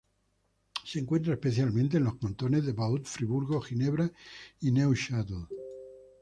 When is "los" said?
2.05-2.15